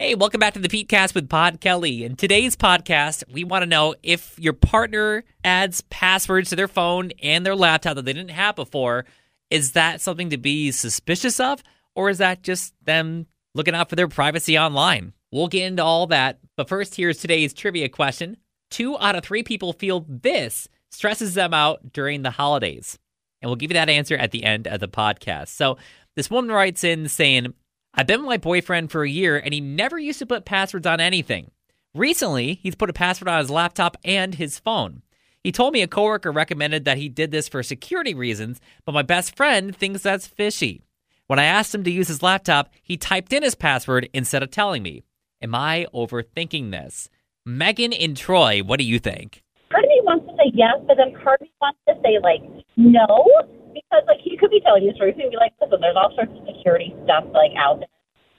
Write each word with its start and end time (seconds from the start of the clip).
Hey, 0.00 0.14
welcome 0.14 0.38
back 0.38 0.54
to 0.54 0.60
the 0.60 0.68
Pete 0.68 0.88
Cast 0.88 1.16
with 1.16 1.28
Pod 1.28 1.60
Kelly. 1.60 2.04
In 2.04 2.14
today's 2.14 2.54
podcast, 2.54 3.24
we 3.32 3.42
want 3.42 3.62
to 3.62 3.66
know 3.68 3.96
if 4.04 4.38
your 4.38 4.52
partner 4.52 5.24
adds 5.42 5.80
passwords 5.90 6.50
to 6.50 6.56
their 6.56 6.68
phone 6.68 7.10
and 7.20 7.44
their 7.44 7.56
laptop 7.56 7.96
that 7.96 8.04
they 8.04 8.12
didn't 8.12 8.30
have 8.30 8.54
before, 8.54 9.06
is 9.50 9.72
that 9.72 10.00
something 10.00 10.30
to 10.30 10.38
be 10.38 10.70
suspicious 10.70 11.40
of? 11.40 11.64
Or 11.96 12.10
is 12.10 12.18
that 12.18 12.44
just 12.44 12.74
them 12.84 13.26
looking 13.56 13.74
out 13.74 13.90
for 13.90 13.96
their 13.96 14.06
privacy 14.06 14.56
online? 14.56 15.14
We'll 15.32 15.48
get 15.48 15.66
into 15.66 15.82
all 15.82 16.06
that. 16.06 16.38
But 16.56 16.68
first, 16.68 16.94
here's 16.94 17.18
today's 17.18 17.52
trivia 17.52 17.88
question. 17.88 18.36
Two 18.70 18.96
out 19.00 19.16
of 19.16 19.24
three 19.24 19.42
people 19.42 19.72
feel 19.72 20.06
this 20.08 20.68
stresses 20.92 21.34
them 21.34 21.52
out 21.52 21.92
during 21.92 22.22
the 22.22 22.30
holidays. 22.30 23.00
And 23.42 23.48
we'll 23.48 23.56
give 23.56 23.72
you 23.72 23.74
that 23.74 23.88
answer 23.88 24.16
at 24.16 24.30
the 24.30 24.44
end 24.44 24.68
of 24.68 24.78
the 24.78 24.86
podcast. 24.86 25.48
So 25.48 25.76
this 26.14 26.30
woman 26.30 26.52
writes 26.52 26.84
in 26.84 27.08
saying, 27.08 27.52
I've 27.98 28.06
been 28.06 28.20
with 28.20 28.28
my 28.28 28.36
boyfriend 28.36 28.92
for 28.92 29.02
a 29.02 29.10
year 29.10 29.36
and 29.36 29.52
he 29.52 29.60
never 29.60 29.98
used 29.98 30.20
to 30.20 30.26
put 30.26 30.44
passwords 30.44 30.86
on 30.86 31.00
anything. 31.00 31.50
Recently, 31.96 32.54
he's 32.62 32.76
put 32.76 32.90
a 32.90 32.92
password 32.92 33.26
on 33.26 33.40
his 33.40 33.50
laptop 33.50 33.96
and 34.04 34.36
his 34.36 34.56
phone. 34.56 35.02
He 35.42 35.50
told 35.50 35.72
me 35.72 35.82
a 35.82 35.88
coworker 35.88 36.30
recommended 36.30 36.84
that 36.84 36.98
he 36.98 37.08
did 37.08 37.32
this 37.32 37.48
for 37.48 37.60
security 37.64 38.14
reasons, 38.14 38.60
but 38.84 38.92
my 38.92 39.02
best 39.02 39.34
friend 39.36 39.74
thinks 39.74 40.02
that's 40.02 40.28
fishy. 40.28 40.80
When 41.26 41.40
I 41.40 41.44
asked 41.44 41.74
him 41.74 41.82
to 41.82 41.90
use 41.90 42.06
his 42.06 42.22
laptop, 42.22 42.72
he 42.84 42.96
typed 42.96 43.32
in 43.32 43.42
his 43.42 43.56
password 43.56 44.08
instead 44.12 44.44
of 44.44 44.52
telling 44.52 44.84
me. 44.84 45.02
Am 45.42 45.56
I 45.56 45.88
overthinking 45.92 46.70
this? 46.70 47.10
Megan 47.44 47.92
in 47.92 48.14
Troy, 48.14 48.60
what 48.62 48.78
do 48.78 48.84
you 48.84 49.00
think? 49.00 49.42
part 49.70 49.84
of 49.84 49.88
me 49.90 50.00
wants 50.04 50.26
to 50.26 50.32
say 50.36 50.50
yes, 50.54 50.76
but 50.86 50.96
then 50.96 51.12
part 51.22 51.40
of 51.40 51.46
me 51.46 51.52
wants 51.60 51.80
to 51.88 51.94
say 52.02 52.18
like 52.22 52.42
no 52.76 53.26
because 53.74 54.02
like 54.06 54.20
he 54.22 54.36
could 54.36 54.50
be 54.50 54.60
telling 54.60 54.82
you 54.82 54.90
a 54.90 54.94
story. 54.94 55.12
He 55.12 55.22
could 55.22 55.30
be 55.30 55.36
like, 55.36 55.54
listen, 55.68 55.80
there's 55.80 55.96
all 55.96 56.12
sorts 56.14 56.32
of 56.32 56.46
security 56.46 56.94
stuff 57.04 57.24
like 57.32 57.52
out 57.56 57.80
there, 57.80 57.88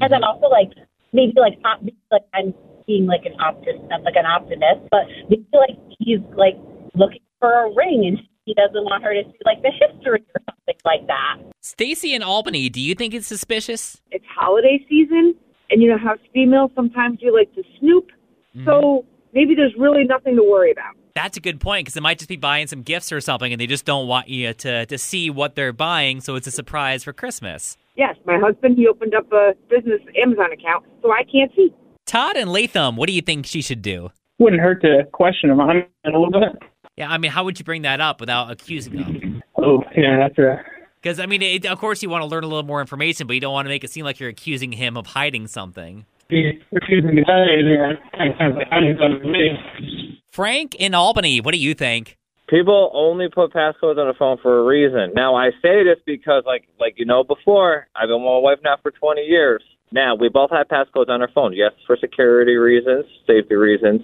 and 0.00 0.12
then 0.12 0.24
also 0.24 0.46
like 0.46 0.70
maybe 1.12 1.32
like 1.36 1.58
op- 1.64 1.82
maybe, 1.82 1.96
like 2.10 2.22
I'm 2.34 2.54
being 2.86 3.06
like 3.06 3.24
an 3.24 3.34
optimist, 3.40 3.84
like 4.04 4.16
an 4.16 4.26
optimist, 4.26 4.88
but 4.90 5.08
maybe 5.30 5.46
like 5.52 5.78
he's 5.98 6.20
like 6.36 6.56
looking 6.94 7.24
for 7.40 7.52
a 7.52 7.74
ring 7.74 8.04
and 8.06 8.18
he 8.44 8.52
doesn't 8.54 8.84
want 8.84 9.02
her 9.02 9.14
to 9.14 9.22
see 9.24 9.38
like 9.44 9.62
the 9.62 9.72
history 9.72 10.24
or 10.34 10.40
something 10.48 10.76
like 10.84 11.06
that. 11.06 11.38
Stacy 11.62 12.14
in 12.14 12.22
Albany, 12.22 12.68
do 12.68 12.80
you 12.80 12.94
think 12.94 13.14
it's 13.14 13.26
suspicious? 13.26 14.00
it's 14.10 14.24
holiday 14.28 14.84
season, 14.88 15.34
and 15.70 15.82
you 15.82 15.88
know 15.88 15.98
how 15.98 16.16
females 16.32 16.70
sometimes 16.74 17.18
you 17.20 17.34
like 17.34 17.52
to 17.54 17.62
snoop. 17.80 18.10
Mm-hmm. 18.54 18.66
So 18.66 19.06
maybe 19.32 19.54
there's 19.54 19.74
really 19.78 20.04
nothing 20.04 20.36
to 20.36 20.42
worry 20.42 20.70
about. 20.72 20.94
That's 21.14 21.36
a 21.36 21.40
good 21.40 21.60
point 21.60 21.84
because 21.84 21.94
they 21.94 22.00
might 22.00 22.18
just 22.18 22.28
be 22.28 22.36
buying 22.36 22.66
some 22.66 22.82
gifts 22.82 23.12
or 23.12 23.20
something 23.20 23.52
and 23.52 23.60
they 23.60 23.68
just 23.68 23.84
don't 23.84 24.08
want 24.08 24.28
you 24.28 24.52
to, 24.52 24.84
to 24.86 24.98
see 24.98 25.30
what 25.30 25.54
they're 25.54 25.72
buying, 25.72 26.20
so 26.20 26.34
it's 26.34 26.48
a 26.48 26.50
surprise 26.50 27.04
for 27.04 27.12
Christmas. 27.12 27.76
Yes, 27.96 28.16
my 28.26 28.38
husband 28.38 28.76
he 28.76 28.88
opened 28.88 29.14
up 29.14 29.32
a 29.32 29.54
business 29.70 30.00
Amazon 30.20 30.52
account, 30.52 30.84
so 31.02 31.12
I 31.12 31.22
can't 31.22 31.52
see. 31.54 31.72
Todd 32.06 32.36
and 32.36 32.50
Latham, 32.50 32.96
what 32.96 33.08
do 33.08 33.12
you 33.12 33.22
think 33.22 33.46
she 33.46 33.62
should 33.62 33.80
do? 33.80 34.10
wouldn't 34.38 34.60
hurt 34.60 34.82
to 34.82 35.04
question 35.12 35.50
him 35.50 35.60
on 35.60 35.84
a 36.04 36.06
little 36.06 36.30
bit. 36.30 36.62
Yeah, 36.96 37.10
I 37.10 37.18
mean, 37.18 37.30
how 37.30 37.44
would 37.44 37.58
you 37.58 37.64
bring 37.64 37.82
that 37.82 38.00
up 38.00 38.20
without 38.20 38.50
accusing 38.50 38.96
them? 38.96 39.42
Oh, 39.56 39.82
yeah, 39.96 40.18
that's 40.18 40.38
a 40.38 40.60
Because, 41.00 41.20
I 41.20 41.26
mean, 41.26 41.42
it, 41.42 41.66
of 41.66 41.78
course, 41.78 42.02
you 42.02 42.10
want 42.10 42.22
to 42.22 42.26
learn 42.26 42.44
a 42.44 42.48
little 42.48 42.64
more 42.64 42.80
information, 42.80 43.26
but 43.26 43.34
you 43.34 43.40
don't 43.40 43.52
want 43.52 43.66
to 43.66 43.70
make 43.70 43.84
it 43.84 43.90
seem 43.90 44.04
like 44.04 44.20
you're 44.20 44.30
accusing 44.30 44.72
him 44.72 44.96
of 44.96 45.06
hiding 45.06 45.46
something. 45.46 46.06
he's 46.28 46.54
refusing 46.72 47.16
to 47.16 47.24
tell 47.24 47.46
you. 47.46 47.66
It 47.66 47.98
kind 48.38 48.52
of 48.52 48.56
like 48.56 48.68
hiding 48.68 48.96
something 49.00 49.22
to 49.22 49.28
me. 49.28 50.03
Frank 50.34 50.74
in 50.74 50.96
Albany, 50.96 51.40
what 51.40 51.52
do 51.52 51.60
you 51.60 51.74
think? 51.74 52.18
People 52.48 52.90
only 52.92 53.28
put 53.32 53.52
passcodes 53.52 53.98
on 53.98 54.08
a 54.08 54.14
phone 54.14 54.36
for 54.42 54.58
a 54.58 54.64
reason. 54.64 55.12
Now 55.14 55.36
I 55.36 55.50
say 55.62 55.84
this 55.84 56.00
because 56.04 56.42
like 56.44 56.64
like 56.80 56.94
you 56.96 57.04
know 57.04 57.22
before, 57.22 57.86
I've 57.94 58.08
been 58.08 58.20
with 58.20 58.26
my 58.26 58.38
wife 58.38 58.58
now 58.64 58.74
for 58.82 58.90
twenty 58.90 59.22
years. 59.22 59.62
Now 59.92 60.16
we 60.16 60.28
both 60.28 60.50
have 60.50 60.66
passcodes 60.66 61.08
on 61.08 61.22
our 61.22 61.30
phone. 61.32 61.52
Yes, 61.52 61.70
for 61.86 61.96
security 61.96 62.56
reasons, 62.56 63.04
safety 63.28 63.54
reasons. 63.54 64.00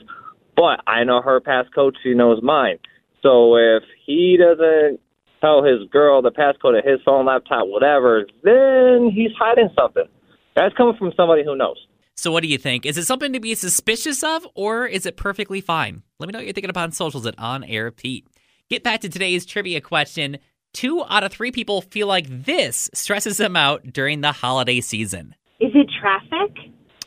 But 0.54 0.78
I 0.86 1.02
know 1.02 1.20
her 1.20 1.40
passcode, 1.40 1.94
she 2.00 2.14
knows 2.14 2.40
mine. 2.44 2.78
So 3.22 3.56
if 3.56 3.82
he 4.06 4.38
doesn't 4.38 5.00
tell 5.40 5.64
his 5.64 5.88
girl 5.90 6.22
the 6.22 6.30
passcode 6.30 6.78
of 6.78 6.84
his 6.84 7.00
phone, 7.04 7.26
laptop, 7.26 7.66
whatever, 7.66 8.24
then 8.44 9.10
he's 9.12 9.32
hiding 9.36 9.70
something. 9.76 10.06
That's 10.54 10.76
coming 10.76 10.94
from 10.96 11.10
somebody 11.16 11.42
who 11.42 11.56
knows. 11.56 11.84
So, 12.16 12.30
what 12.30 12.42
do 12.42 12.48
you 12.48 12.58
think? 12.58 12.84
Is 12.84 12.98
it 12.98 13.04
something 13.04 13.32
to 13.32 13.40
be 13.40 13.54
suspicious 13.54 14.22
of, 14.22 14.46
or 14.54 14.86
is 14.86 15.06
it 15.06 15.16
perfectly 15.16 15.60
fine? 15.60 16.02
Let 16.18 16.26
me 16.26 16.32
know 16.32 16.38
what 16.38 16.44
you're 16.44 16.52
thinking 16.52 16.70
about 16.70 16.84
on 16.84 16.92
socials 16.92 17.26
at 17.26 17.38
On 17.38 17.64
Air 17.64 17.90
Pete. 17.90 18.26
Get 18.68 18.82
back 18.84 19.00
to 19.00 19.08
today's 19.08 19.46
trivia 19.46 19.80
question. 19.80 20.38
Two 20.72 21.02
out 21.08 21.24
of 21.24 21.32
three 21.32 21.50
people 21.50 21.80
feel 21.80 22.06
like 22.06 22.26
this 22.28 22.90
stresses 22.94 23.38
them 23.38 23.56
out 23.56 23.92
during 23.92 24.20
the 24.20 24.32
holiday 24.32 24.80
season. 24.80 25.34
Is 25.58 25.72
it 25.74 25.88
traffic? 26.00 26.56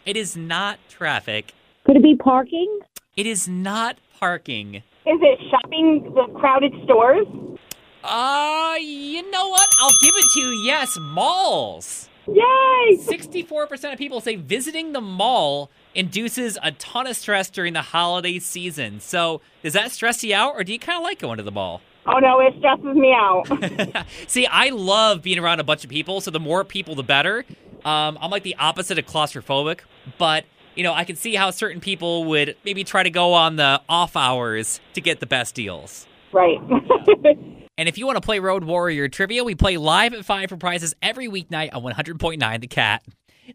It 0.06 0.18
is 0.18 0.36
not 0.36 0.80
traffic. 0.90 1.54
Could 1.86 1.98
it 1.98 2.04
be 2.04 2.16
parking? 2.16 2.80
It 3.16 3.26
is 3.26 3.48
not 3.48 3.98
parking. 4.20 4.76
Is 4.76 5.20
it 5.22 5.40
shopping 5.50 6.12
the 6.16 6.28
crowded 6.38 6.74
stores? 6.84 7.28
Uh, 8.04 8.76
you 8.82 9.30
know 9.32 9.48
what? 9.48 9.70
I'll 9.80 9.96
give 10.02 10.14
it 10.16 10.26
to 10.34 10.40
you. 10.42 10.64
Yes, 10.66 10.98
malls. 11.00 12.10
Yay! 12.28 12.98
64% 12.98 13.92
of 13.92 13.98
people 13.98 14.22
say 14.22 14.36
visiting 14.36 14.94
the 14.94 15.02
mall 15.02 15.70
induces 15.94 16.58
a 16.64 16.72
ton 16.74 17.08
of 17.08 17.16
stress 17.16 17.50
during 17.50 17.74
the 17.74 17.82
holiday 17.82 18.40
season. 18.40 19.00
So, 19.00 19.42
does 19.62 19.74
that 19.74 19.92
stress 19.92 20.24
you 20.24 20.34
out, 20.34 20.54
or 20.56 20.64
do 20.64 20.72
you 20.72 20.80
kind 20.80 20.98
of 20.98 21.04
like 21.04 21.20
going 21.20 21.38
to 21.38 21.44
the 21.44 21.52
mall? 21.52 21.82
Oh 22.06 22.20
no, 22.20 22.40
it 22.40 22.54
stresses 22.58 22.96
me 22.96 23.14
out. 23.14 24.06
See, 24.28 24.46
I 24.46 24.70
love 24.70 25.22
being 25.22 25.40
around 25.40 25.60
a 25.60 25.64
bunch 25.64 25.84
of 25.84 25.90
people, 25.90 26.22
so 26.22 26.32
the 26.32 26.40
more 26.40 26.64
people, 26.64 26.96
the 26.96 27.04
better. 27.04 27.46
Um, 27.86 28.18
I'm 28.22 28.32
like 28.32 28.44
the 28.44 28.56
opposite 28.58 28.98
of 28.98 29.06
claustrophobic, 29.06 29.82
but 30.18 30.46
you 30.76 30.84
know, 30.84 30.94
I 30.94 31.04
can 31.04 31.16
see 31.16 31.36
how 31.36 31.52
certain 31.52 31.82
people 31.82 32.26
would 32.26 32.56
maybe 32.66 32.84
try 32.84 33.04
to 33.04 33.10
go 33.10 33.34
on 33.34 33.58
the 33.58 33.82
off 33.88 34.16
hours 34.16 34.80
to 34.94 35.02
get 35.02 35.20
the 35.20 35.26
best 35.26 35.56
deals. 35.56 36.08
Right. 36.34 36.60
And 37.76 37.90
if 37.90 37.98
you 37.98 38.06
want 38.06 38.18
to 38.18 38.22
play 38.22 38.38
Road 38.38 38.64
Warrior 38.64 39.08
Trivia, 39.08 39.44
we 39.44 39.56
play 39.56 39.78
live 39.78 40.14
at 40.14 40.24
5 40.24 40.50
for 40.50 40.58
prizes 40.58 40.94
every 41.02 41.28
weeknight 41.28 41.74
on 41.74 41.82
100.9 41.82 42.62
The 42.62 42.68
Cat. 42.68 43.04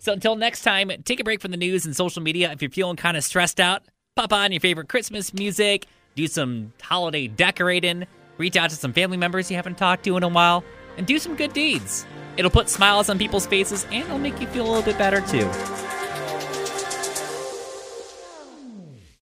So 0.00 0.12
until 0.12 0.34
next 0.34 0.62
time, 0.62 0.90
take 1.04 1.20
a 1.20 1.24
break 1.24 1.40
from 1.40 1.52
the 1.52 1.56
news 1.56 1.86
and 1.86 1.94
social 1.94 2.20
media. 2.20 2.50
If 2.50 2.60
you're 2.60 2.70
feeling 2.70 2.96
kind 2.96 3.16
of 3.16 3.22
stressed 3.22 3.60
out, 3.60 3.84
pop 4.16 4.32
on 4.32 4.50
your 4.50 4.60
favorite 4.60 4.88
Christmas 4.88 5.32
music, 5.32 5.86
do 6.16 6.26
some 6.26 6.72
holiday 6.82 7.28
decorating, 7.28 8.06
reach 8.38 8.56
out 8.56 8.70
to 8.70 8.76
some 8.76 8.92
family 8.92 9.16
members 9.16 9.50
you 9.50 9.56
haven't 9.56 9.78
talked 9.78 10.04
to 10.04 10.16
in 10.16 10.24
a 10.24 10.28
while, 10.28 10.64
and 10.96 11.06
do 11.06 11.20
some 11.20 11.36
good 11.36 11.52
deeds. 11.52 12.04
It'll 12.36 12.50
put 12.50 12.68
smiles 12.68 13.08
on 13.08 13.18
people's 13.18 13.46
faces 13.46 13.86
and 13.92 14.04
it'll 14.04 14.18
make 14.18 14.40
you 14.40 14.48
feel 14.48 14.66
a 14.66 14.68
little 14.68 14.82
bit 14.82 14.98
better 14.98 15.20
too. 15.20 15.48